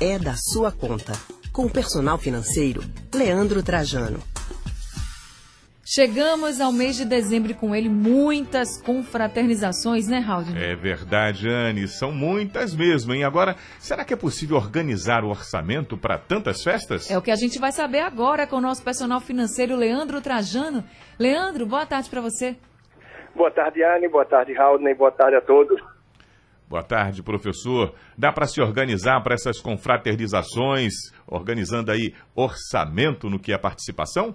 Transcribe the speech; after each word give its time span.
é 0.00 0.18
da 0.18 0.34
sua 0.34 0.70
conta. 0.70 1.12
Com 1.52 1.64
o 1.64 1.70
personal 1.70 2.18
financeiro, 2.18 2.82
Leandro 3.14 3.62
Trajano. 3.62 4.20
Chegamos 5.88 6.60
ao 6.60 6.72
mês 6.72 6.96
de 6.96 7.04
dezembro 7.04 7.52
e 7.52 7.54
com 7.54 7.74
ele 7.74 7.88
muitas 7.88 8.82
confraternizações, 8.82 10.08
né, 10.08 10.18
Raul? 10.18 10.44
É 10.56 10.74
verdade, 10.74 11.48
Anne. 11.48 11.86
São 11.86 12.10
muitas 12.10 12.74
mesmo, 12.74 13.14
hein? 13.14 13.22
Agora, 13.22 13.54
será 13.78 14.04
que 14.04 14.12
é 14.12 14.16
possível 14.16 14.56
organizar 14.56 15.22
o 15.24 15.28
orçamento 15.28 15.96
para 15.96 16.18
tantas 16.18 16.62
festas? 16.62 17.08
É 17.10 17.16
o 17.16 17.22
que 17.22 17.30
a 17.30 17.36
gente 17.36 17.58
vai 17.58 17.70
saber 17.70 18.00
agora 18.00 18.46
com 18.46 18.56
o 18.56 18.60
nosso 18.60 18.82
personal 18.82 19.20
financeiro, 19.20 19.76
Leandro 19.76 20.20
Trajano. 20.20 20.84
Leandro, 21.18 21.64
boa 21.64 21.86
tarde 21.86 22.10
para 22.10 22.20
você. 22.20 22.56
Boa 23.34 23.50
tarde, 23.50 23.82
Anne. 23.82 24.08
Boa 24.08 24.24
tarde, 24.24 24.52
Raul. 24.52 24.80
E 24.86 24.94
boa 24.94 25.12
tarde 25.12 25.36
a 25.36 25.40
todos. 25.40 25.80
Boa 26.68 26.82
tarde, 26.82 27.22
professor. 27.22 27.94
Dá 28.18 28.32
para 28.32 28.46
se 28.46 28.60
organizar 28.60 29.22
para 29.22 29.34
essas 29.34 29.60
confraternizações, 29.60 30.92
organizando 31.26 31.92
aí 31.92 32.12
orçamento 32.34 33.30
no 33.30 33.38
que 33.38 33.52
é 33.52 33.58
participação? 33.58 34.34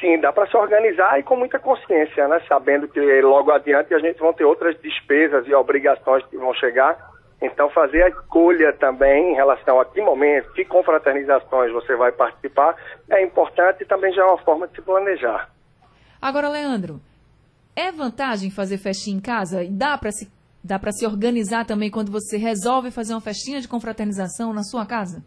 Sim, 0.00 0.20
dá 0.20 0.32
para 0.32 0.46
se 0.46 0.56
organizar 0.56 1.18
e 1.18 1.24
com 1.24 1.36
muita 1.36 1.58
consciência, 1.58 2.28
né? 2.28 2.40
Sabendo 2.46 2.86
que 2.86 3.00
logo 3.20 3.50
adiante 3.50 3.92
a 3.92 3.98
gente 3.98 4.18
vai 4.20 4.32
ter 4.32 4.44
outras 4.44 4.80
despesas 4.80 5.44
e 5.48 5.54
obrigações 5.54 6.24
que 6.26 6.36
vão 6.36 6.54
chegar. 6.54 6.96
Então, 7.42 7.68
fazer 7.70 8.02
a 8.02 8.08
escolha 8.08 8.72
também 8.74 9.32
em 9.32 9.34
relação 9.34 9.80
a 9.80 9.84
que 9.84 10.00
momento, 10.00 10.52
que 10.52 10.64
confraternizações 10.64 11.72
você 11.72 11.96
vai 11.96 12.12
participar, 12.12 12.76
é 13.10 13.22
importante 13.24 13.82
e 13.82 13.86
também 13.86 14.12
já 14.12 14.22
é 14.22 14.24
uma 14.24 14.38
forma 14.38 14.68
de 14.68 14.76
se 14.76 14.82
planejar. 14.82 15.48
Agora, 16.20 16.48
Leandro, 16.48 17.00
é 17.76 17.92
vantagem 17.92 18.50
fazer 18.50 18.78
festinha 18.78 19.16
em 19.16 19.20
casa? 19.20 19.64
Dá 19.70 19.96
para 19.96 20.10
se, 20.10 20.28
dá 20.62 20.78
se 20.90 21.06
organizar 21.06 21.64
também 21.64 21.90
quando 21.90 22.10
você 22.10 22.36
resolve 22.36 22.90
fazer 22.90 23.14
uma 23.14 23.20
festinha 23.20 23.60
de 23.60 23.68
confraternização 23.68 24.52
na 24.52 24.62
sua 24.62 24.86
casa? 24.86 25.22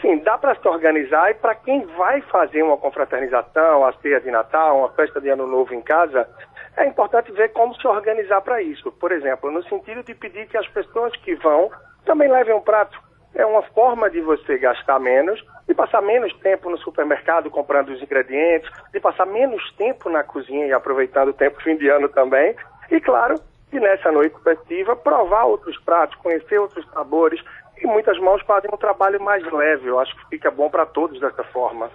Sim, 0.00 0.18
dá 0.18 0.38
para 0.38 0.54
se 0.54 0.68
organizar 0.68 1.30
e 1.30 1.34
para 1.34 1.56
quem 1.56 1.84
vai 1.96 2.20
fazer 2.22 2.62
uma 2.62 2.76
confraternização, 2.76 3.84
a 3.84 3.92
ceia 3.94 4.20
de 4.20 4.30
Natal, 4.30 4.78
uma 4.78 4.90
festa 4.90 5.20
de 5.20 5.28
Ano 5.28 5.46
Novo 5.46 5.74
em 5.74 5.82
casa, 5.82 6.28
é 6.76 6.86
importante 6.86 7.32
ver 7.32 7.48
como 7.52 7.74
se 7.74 7.86
organizar 7.86 8.40
para 8.42 8.62
isso. 8.62 8.92
Por 8.92 9.10
exemplo, 9.10 9.50
no 9.50 9.62
sentido 9.64 10.04
de 10.04 10.14
pedir 10.14 10.46
que 10.46 10.56
as 10.56 10.68
pessoas 10.68 11.16
que 11.16 11.34
vão 11.34 11.70
também 12.04 12.30
levem 12.30 12.54
um 12.54 12.60
prato. 12.60 12.96
É 13.34 13.44
uma 13.44 13.62
forma 13.62 14.08
de 14.08 14.20
você 14.20 14.56
gastar 14.58 14.98
menos, 14.98 15.44
de 15.66 15.74
passar 15.74 16.00
menos 16.00 16.32
tempo 16.38 16.70
no 16.70 16.78
supermercado 16.78 17.50
comprando 17.50 17.90
os 17.90 18.00
ingredientes, 18.00 18.70
de 18.92 19.00
passar 19.00 19.26
menos 19.26 19.62
tempo 19.76 20.08
na 20.08 20.22
cozinha 20.22 20.66
e 20.66 20.72
aproveitando 20.72 21.28
o 21.28 21.34
tempo 21.34 21.60
fim 21.62 21.76
de 21.76 21.88
ano 21.88 22.08
também. 22.08 22.54
E 22.90 23.00
claro, 23.00 23.34
e 23.72 23.80
nessa 23.80 24.10
noite 24.10 24.36
festiva, 24.42 24.96
provar 24.96 25.44
outros 25.44 25.78
pratos, 25.80 26.16
conhecer 26.16 26.58
outros 26.58 26.86
sabores, 26.90 27.40
e 27.80 27.86
muitas 27.86 28.18
mãos 28.18 28.42
fazem 28.42 28.70
um 28.72 28.76
trabalho 28.76 29.22
mais 29.22 29.42
leve. 29.52 29.88
Eu 29.88 29.98
acho 29.98 30.14
que 30.16 30.28
fica 30.30 30.50
bom 30.50 30.68
para 30.68 30.86
todos 30.86 31.20
dessa 31.20 31.44
forma. 31.44 31.90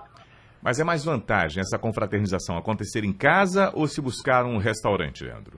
Mas 0.61 0.79
é 0.79 0.83
mais 0.83 1.03
vantagem 1.03 1.59
essa 1.59 1.77
confraternização 1.77 2.57
acontecer 2.57 3.03
em 3.03 3.11
casa 3.11 3.71
ou 3.75 3.85
se 3.85 4.01
buscar 4.01 4.45
um 4.45 4.57
restaurante, 4.57 5.25
Leandro? 5.25 5.57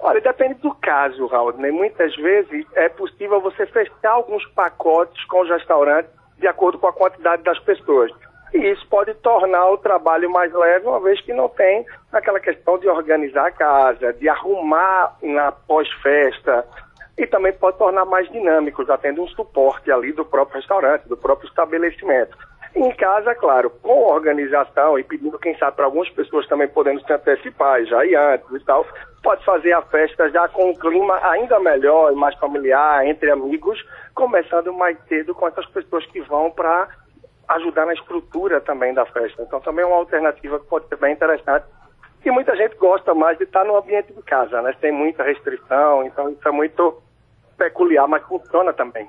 Olha, 0.00 0.20
depende 0.20 0.54
do 0.54 0.74
caso, 0.74 1.26
Raul. 1.26 1.52
Né? 1.56 1.70
Muitas 1.70 2.14
vezes 2.16 2.66
é 2.74 2.88
possível 2.88 3.40
você 3.40 3.64
fechar 3.66 4.10
alguns 4.10 4.44
pacotes 4.54 5.24
com 5.26 5.42
os 5.42 5.48
restaurantes 5.48 6.10
de 6.38 6.46
acordo 6.46 6.78
com 6.78 6.88
a 6.88 6.92
quantidade 6.92 7.42
das 7.42 7.58
pessoas. 7.60 8.12
E 8.54 8.58
isso 8.58 8.86
pode 8.88 9.12
tornar 9.14 9.70
o 9.70 9.78
trabalho 9.78 10.30
mais 10.30 10.52
leve, 10.52 10.86
uma 10.86 11.00
vez 11.00 11.20
que 11.20 11.32
não 11.32 11.48
tem 11.48 11.84
aquela 12.12 12.40
questão 12.40 12.78
de 12.78 12.88
organizar 12.88 13.46
a 13.46 13.50
casa, 13.50 14.12
de 14.12 14.28
arrumar 14.28 15.16
na 15.22 15.52
pós-festa, 15.52 16.64
e 17.18 17.26
também 17.26 17.52
pode 17.52 17.78
tornar 17.78 18.04
mais 18.04 18.30
dinâmico, 18.30 18.84
já 18.84 18.96
tendo 18.98 19.22
um 19.22 19.28
suporte 19.28 19.90
ali 19.90 20.12
do 20.12 20.24
próprio 20.24 20.60
restaurante, 20.60 21.08
do 21.08 21.16
próprio 21.16 21.48
estabelecimento. 21.48 22.36
Em 22.74 22.94
casa, 22.94 23.34
claro, 23.34 23.70
com 23.70 24.04
organização 24.04 24.98
e 24.98 25.02
pedindo, 25.02 25.38
quem 25.38 25.56
sabe, 25.56 25.76
para 25.76 25.86
algumas 25.86 26.10
pessoas 26.10 26.46
também 26.46 26.68
podendo 26.68 27.00
se 27.00 27.10
antecipar, 27.10 27.82
já 27.86 28.04
ir 28.04 28.14
antes 28.14 28.46
e 28.52 28.60
tal, 28.66 28.86
pode 29.22 29.42
fazer 29.46 29.72
a 29.72 29.80
festa 29.80 30.28
já 30.28 30.46
com 30.48 30.70
um 30.70 30.74
clima 30.74 31.18
ainda 31.22 31.58
melhor 31.58 32.12
e 32.12 32.14
mais 32.14 32.34
familiar, 32.34 33.06
entre 33.06 33.30
amigos, 33.30 33.82
começando 34.14 34.74
mais 34.74 34.98
cedo 35.08 35.34
com 35.34 35.48
essas 35.48 35.64
pessoas 35.66 36.04
que 36.06 36.20
vão 36.20 36.50
para 36.50 36.86
ajudar 37.48 37.86
na 37.86 37.94
estrutura 37.94 38.60
também 38.60 38.92
da 38.92 39.06
festa. 39.06 39.42
Então, 39.42 39.60
também 39.60 39.84
é 39.84 39.88
uma 39.88 39.96
alternativa 39.96 40.58
que 40.58 40.66
pode 40.66 40.88
ser 40.88 40.96
bem 40.96 41.12
interessante. 41.12 41.66
E 42.24 42.30
muita 42.30 42.56
gente 42.56 42.76
gosta 42.76 43.14
mais 43.14 43.38
de 43.38 43.44
estar 43.44 43.64
no 43.64 43.76
ambiente 43.76 44.12
de 44.12 44.22
casa, 44.22 44.60
né? 44.60 44.74
Tem 44.80 44.90
muita 44.90 45.22
restrição, 45.22 46.04
então 46.04 46.28
isso 46.28 46.48
é 46.48 46.50
muito 46.50 47.00
peculiar, 47.56 48.08
mas 48.08 48.24
funciona 48.24 48.72
também. 48.72 49.08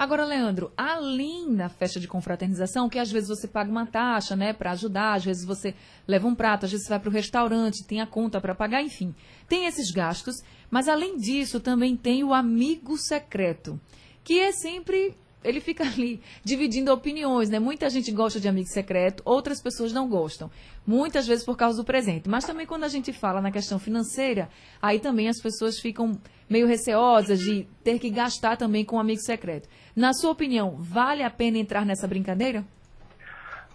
Agora, 0.00 0.24
Leandro, 0.24 0.72
além 0.76 1.54
da 1.54 1.68
festa 1.68 2.00
de 2.00 2.08
confraternização, 2.08 2.88
que 2.88 2.98
às 2.98 3.12
vezes 3.12 3.28
você 3.28 3.46
paga 3.46 3.70
uma 3.70 3.84
taxa, 3.84 4.34
né, 4.34 4.54
para 4.54 4.70
ajudar, 4.70 5.12
às 5.12 5.24
vezes 5.26 5.44
você 5.44 5.74
leva 6.08 6.26
um 6.26 6.34
prato, 6.34 6.64
às 6.64 6.70
vezes 6.70 6.86
você 6.86 6.92
vai 6.94 7.00
para 7.00 7.10
o 7.10 7.12
restaurante, 7.12 7.86
tem 7.86 8.00
a 8.00 8.06
conta 8.06 8.40
para 8.40 8.54
pagar, 8.54 8.82
enfim, 8.82 9.14
tem 9.46 9.66
esses 9.66 9.90
gastos, 9.90 10.36
mas 10.70 10.88
além 10.88 11.18
disso 11.18 11.60
também 11.60 11.98
tem 11.98 12.24
o 12.24 12.32
amigo 12.32 12.96
secreto, 12.96 13.78
que 14.24 14.40
é 14.40 14.52
sempre 14.52 15.14
ele 15.42 15.60
fica 15.60 15.84
ali 15.84 16.20
dividindo 16.44 16.92
opiniões, 16.92 17.48
né? 17.48 17.58
Muita 17.58 17.88
gente 17.88 18.12
gosta 18.12 18.38
de 18.38 18.48
amigo 18.48 18.68
secreto, 18.68 19.22
outras 19.24 19.62
pessoas 19.62 19.92
não 19.92 20.08
gostam. 20.08 20.50
Muitas 20.86 21.26
vezes 21.26 21.44
por 21.44 21.56
causa 21.56 21.78
do 21.78 21.84
presente. 21.84 22.28
Mas 22.28 22.44
também 22.44 22.66
quando 22.66 22.84
a 22.84 22.88
gente 22.88 23.12
fala 23.12 23.40
na 23.40 23.50
questão 23.50 23.78
financeira, 23.78 24.48
aí 24.80 24.98
também 24.98 25.28
as 25.28 25.40
pessoas 25.40 25.78
ficam 25.78 26.12
meio 26.48 26.66
receosas 26.66 27.38
de 27.38 27.66
ter 27.84 27.98
que 27.98 28.10
gastar 28.10 28.56
também 28.56 28.84
com 28.84 28.96
um 28.96 29.00
amigo 29.00 29.20
secreto. 29.20 29.68
Na 29.96 30.12
sua 30.12 30.32
opinião, 30.32 30.76
vale 30.78 31.22
a 31.22 31.30
pena 31.30 31.58
entrar 31.58 31.86
nessa 31.86 32.06
brincadeira? 32.06 32.64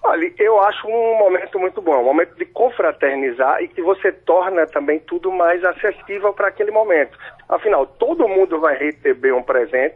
Olha, 0.07 0.31
eu 0.37 0.61
acho 0.61 0.87
um 0.87 1.17
momento 1.17 1.57
muito 1.57 1.81
bom, 1.81 1.99
um 1.99 2.05
momento 2.05 2.35
de 2.35 2.45
confraternizar 2.45 3.63
e 3.63 3.67
que 3.67 3.81
você 3.81 4.11
torna 4.11 4.67
também 4.67 4.99
tudo 4.99 5.31
mais 5.31 5.63
acessível 5.63 6.31
para 6.31 6.49
aquele 6.49 6.69
momento. 6.69 7.17
Afinal, 7.49 7.87
todo 7.87 8.27
mundo 8.27 8.59
vai 8.59 8.77
receber 8.77 9.33
um 9.33 9.41
presente, 9.41 9.95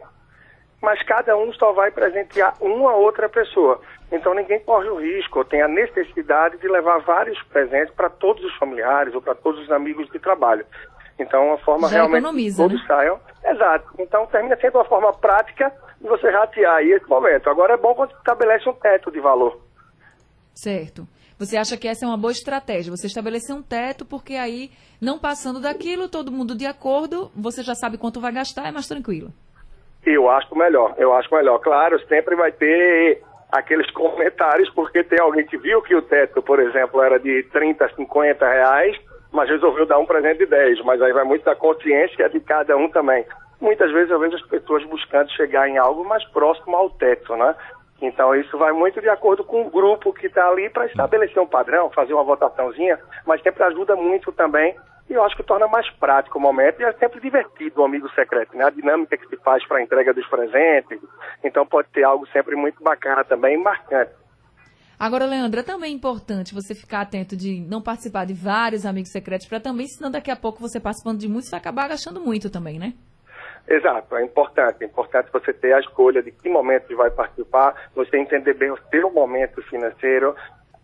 mas 0.80 1.02
cada 1.02 1.36
um 1.36 1.52
só 1.52 1.72
vai 1.72 1.90
presentear 1.90 2.54
uma 2.60 2.94
outra 2.94 3.28
pessoa. 3.28 3.80
Então 4.10 4.34
ninguém 4.34 4.60
corre 4.60 4.88
o 4.88 5.00
risco 5.00 5.38
ou 5.38 5.44
tem 5.44 5.62
a 5.62 5.68
necessidade 5.68 6.58
de 6.58 6.68
levar 6.68 6.98
vários 7.00 7.40
presentes 7.44 7.94
para 7.94 8.08
todos 8.08 8.44
os 8.44 8.54
familiares 8.56 9.14
ou 9.14 9.22
para 9.22 9.34
todos 9.34 9.60
os 9.62 9.70
amigos 9.70 10.10
de 10.10 10.18
trabalho. 10.18 10.64
Então, 11.20 11.48
uma 11.48 11.58
forma 11.58 11.86
Já 11.88 11.96
realmente 11.96 12.22
economiza, 12.22 12.62
todos 12.62 12.80
né? 12.80 12.86
saiam. 12.88 13.20
Exato. 13.44 13.88
Então, 13.98 14.26
termina 14.26 14.56
sendo 14.58 14.78
uma 14.78 14.86
forma 14.86 15.12
prática 15.12 15.70
de 16.00 16.08
você 16.08 16.30
ratear 16.30 16.76
aí 16.76 16.92
esse 16.92 17.06
momento. 17.06 17.50
Agora, 17.50 17.74
é 17.74 17.76
bom 17.76 17.94
quando 17.94 18.12
estabelece 18.12 18.66
um 18.68 18.72
teto 18.72 19.10
de 19.12 19.20
valor. 19.20 19.60
Certo. 20.54 21.06
Você 21.38 21.56
acha 21.56 21.76
que 21.76 21.88
essa 21.88 22.04
é 22.04 22.08
uma 22.08 22.16
boa 22.16 22.32
estratégia? 22.32 22.90
Você 22.90 23.06
estabelecer 23.06 23.54
um 23.54 23.62
teto, 23.62 24.04
porque 24.04 24.34
aí, 24.34 24.70
não 25.00 25.18
passando 25.18 25.60
daquilo, 25.60 26.08
todo 26.08 26.32
mundo 26.32 26.54
de 26.54 26.66
acordo, 26.66 27.30
você 27.34 27.62
já 27.62 27.74
sabe 27.74 27.98
quanto 27.98 28.20
vai 28.20 28.32
gastar, 28.32 28.68
é 28.68 28.72
mais 28.72 28.86
tranquilo. 28.86 29.32
Eu 30.04 30.30
acho 30.30 30.56
melhor, 30.56 30.94
eu 30.96 31.12
acho 31.14 31.32
melhor. 31.34 31.58
Claro, 31.58 31.98
sempre 32.06 32.34
vai 32.34 32.52
ter 32.52 33.22
aqueles 33.52 33.90
comentários, 33.90 34.70
porque 34.70 35.04
tem 35.04 35.20
alguém 35.20 35.44
que 35.44 35.58
viu 35.58 35.82
que 35.82 35.94
o 35.94 36.02
teto, 36.02 36.40
por 36.40 36.58
exemplo, 36.60 37.02
era 37.02 37.18
de 37.18 37.42
30, 37.52 37.88
50 37.96 38.48
reais, 38.48 38.96
mas 39.32 39.48
resolveu 39.48 39.86
dar 39.86 39.98
um 39.98 40.06
presente 40.06 40.38
de 40.38 40.46
10, 40.46 40.82
mas 40.84 41.02
aí 41.02 41.12
vai 41.12 41.24
muito 41.24 41.44
da 41.44 41.54
consciência 41.54 42.28
de 42.28 42.40
cada 42.40 42.76
um 42.76 42.88
também. 42.88 43.24
Muitas 43.60 43.90
vezes 43.92 44.10
eu 44.10 44.18
vejo 44.18 44.36
as 44.36 44.46
pessoas 44.46 44.84
buscando 44.84 45.30
chegar 45.32 45.68
em 45.68 45.76
algo 45.76 46.04
mais 46.04 46.24
próximo 46.30 46.74
ao 46.74 46.88
teto, 46.90 47.36
né? 47.36 47.54
Então 48.00 48.34
isso 48.34 48.56
vai 48.56 48.72
muito 48.72 49.00
de 49.00 49.10
acordo 49.10 49.44
com 49.44 49.60
o 49.60 49.70
grupo 49.70 50.14
que 50.14 50.26
está 50.26 50.48
ali 50.48 50.70
para 50.70 50.86
estabelecer 50.86 51.42
um 51.42 51.46
padrão, 51.46 51.90
fazer 51.90 52.14
uma 52.14 52.24
votaçãozinha, 52.24 52.98
mas 53.26 53.42
sempre 53.42 53.62
ajuda 53.64 53.94
muito 53.94 54.32
também 54.32 54.74
e 55.10 55.14
eu 55.14 55.24
acho 55.24 55.36
que 55.36 55.42
torna 55.42 55.66
mais 55.66 55.90
prático 55.90 56.38
o 56.38 56.40
momento 56.40 56.80
e 56.80 56.84
é 56.84 56.92
sempre 56.92 57.20
divertido 57.20 57.80
o 57.80 57.84
amigo 57.84 58.08
secreto, 58.10 58.56
né? 58.56 58.64
A 58.64 58.70
dinâmica 58.70 59.16
que 59.16 59.26
se 59.26 59.36
faz 59.38 59.66
para 59.66 59.78
a 59.78 59.82
entrega 59.82 60.14
dos 60.14 60.26
presentes, 60.28 61.00
então 61.42 61.66
pode 61.66 61.88
ter 61.88 62.04
algo 62.04 62.26
sempre 62.28 62.54
muito 62.54 62.82
bacana 62.82 63.24
também, 63.24 63.60
marcante. 63.60 64.12
Agora, 64.98 65.24
Leandra, 65.24 65.60
é 65.60 65.64
também 65.64 65.94
importante 65.94 66.54
você 66.54 66.74
ficar 66.74 67.00
atento 67.00 67.36
de 67.36 67.60
não 67.60 67.82
participar 67.82 68.26
de 68.26 68.34
vários 68.34 68.86
amigos 68.86 69.10
secretos, 69.10 69.48
para 69.48 69.58
também, 69.58 69.88
senão 69.88 70.10
daqui 70.10 70.30
a 70.30 70.36
pouco 70.36 70.60
você 70.60 70.78
participando 70.78 71.18
de 71.18 71.28
muitos, 71.28 71.50
vai 71.50 71.58
acabar 71.58 71.88
gastando 71.88 72.20
muito 72.20 72.50
também, 72.50 72.78
né? 72.78 72.92
Exato, 73.66 74.16
é 74.16 74.24
importante. 74.24 74.82
É 74.82 74.86
importante 74.86 75.30
você 75.32 75.52
ter 75.52 75.72
a 75.72 75.80
escolha 75.80 76.22
de 76.22 76.30
que 76.30 76.48
momento 76.48 76.94
vai 76.96 77.10
participar, 77.10 77.90
você 77.94 78.18
entender 78.18 78.54
bem 78.54 78.70
o 78.70 78.78
seu 78.90 79.10
momento 79.10 79.62
financeiro, 79.62 80.34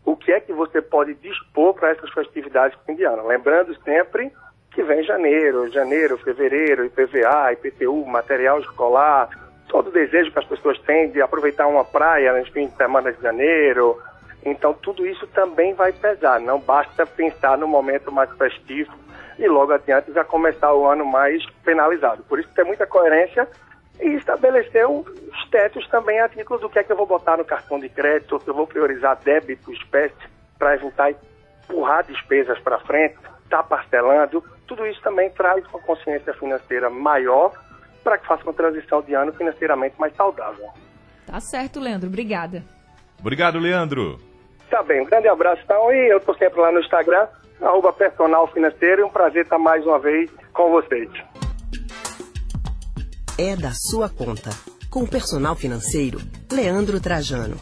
o 0.07 0.17
que 0.17 0.31
é 0.31 0.39
que 0.39 0.53
você 0.53 0.81
pode 0.81 1.15
dispor 1.15 1.75
para 1.75 1.91
essas 1.91 2.09
festividades 2.13 2.79
de 2.79 2.85
fim 2.85 2.95
de 2.95 3.05
ano. 3.05 3.27
Lembrando 3.27 3.75
sempre 3.83 4.33
que 4.71 4.83
vem 4.83 5.03
janeiro, 5.03 5.69
janeiro, 5.69 6.17
fevereiro, 6.19 6.85
IPVA, 6.85 7.53
IPTU, 7.55 8.07
material 8.07 8.61
escolar, 8.61 9.29
todo 9.69 9.89
o 9.89 9.93
desejo 9.93 10.31
que 10.31 10.39
as 10.39 10.45
pessoas 10.45 10.79
têm 10.83 11.11
de 11.11 11.21
aproveitar 11.21 11.67
uma 11.67 11.85
praia 11.85 12.39
nos 12.39 12.49
fins 12.51 12.71
de 12.71 12.77
semana 12.77 13.13
de 13.13 13.21
janeiro. 13.21 14.01
Então, 14.45 14.73
tudo 14.75 15.05
isso 15.05 15.27
também 15.27 15.75
vai 15.75 15.93
pesar. 15.93 16.39
Não 16.39 16.61
basta 16.61 17.05
pensar 17.05 17.59
no 17.59 17.67
momento 17.67 18.13
mais 18.13 18.31
festivo 18.37 18.93
e 19.37 19.49
logo 19.49 19.73
adiante 19.73 20.13
já 20.13 20.23
começar 20.23 20.73
o 20.73 20.87
ano 20.87 21.05
mais 21.05 21.45
penalizado. 21.65 22.23
Por 22.29 22.39
isso, 22.39 22.49
tem 22.55 22.65
muita 22.65 22.87
coerência 22.87 23.49
e 24.01 24.15
estabeleceu 24.15 25.05
os 25.33 25.51
tetos 25.51 25.87
também 25.89 26.21
a 26.21 26.29
título 26.29 26.61
do 26.61 26.69
que 26.69 26.79
é 26.79 26.85
que 26.85 26.93
eu 26.93 26.97
vou 26.97 27.07
botar 27.07 27.37
no 27.37 27.45
cartão 27.45 27.79
de 27.79 27.89
crédito, 27.89 28.39
que 28.39 28.49
eu 28.49 28.55
vou 28.55 28.67
priorizar 28.67 29.19
débito, 29.25 29.73
espécie, 29.73 30.15
para 30.59 30.75
evitar 30.75 31.11
empurrar 31.11 32.05
despesas 32.05 32.59
para 32.61 32.79
frente, 32.81 33.17
estar 33.45 33.59
tá 33.59 33.63
parcelando. 33.63 34.43
Tudo 34.67 34.87
isso 34.87 35.01
também 35.03 35.31
traz 35.31 35.65
uma 35.69 35.81
consciência 35.81 36.33
financeira 36.35 36.91
maior 36.91 37.53
para 38.03 38.19
que 38.19 38.27
faça 38.27 38.43
uma 38.45 38.53
transição 38.53 39.03
de 39.03 39.15
ano 39.15 39.33
financeiramente 39.33 39.99
mais 39.99 40.15
saudável. 40.15 40.69
Tá 41.27 41.41
certo, 41.41 41.81
Leandro. 41.81 42.09
Obrigada. 42.09 42.63
Obrigado, 43.19 43.59
Leandro. 43.59 44.19
Tá 44.71 44.83
bem, 44.83 45.01
um 45.01 45.05
grande 45.05 45.29
abraço 45.29 45.63
então 45.65 45.93
e 45.93 46.11
eu 46.11 46.19
estou 46.19 46.35
sempre 46.37 46.61
lá 46.61 46.73
no 46.73 46.81
Instagram, 46.81 47.27
arroba 47.61 47.93
personal 47.93 48.47
financeiro, 48.49 49.03
e 49.03 49.05
um 49.05 49.11
prazer 49.11 49.45
estar 49.45 49.59
mais 49.59 49.85
uma 49.87 49.99
vez 49.99 50.31
com 50.53 50.71
vocês. 50.71 51.09
É 53.39 53.55
da 53.55 53.73
sua 53.75 54.09
conta. 54.09 54.49
Com 54.89 55.03
o 55.03 55.07
personal 55.07 55.55
financeiro, 55.55 56.19
Leandro 56.51 56.99
Trajano. 56.99 57.61